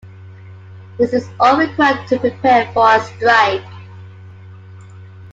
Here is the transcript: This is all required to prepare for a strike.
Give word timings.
This 0.97 1.13
is 1.13 1.29
all 1.39 1.57
required 1.59 2.07
to 2.07 2.17
prepare 2.17 2.65
for 2.73 2.89
a 2.95 2.99
strike. 3.01 3.63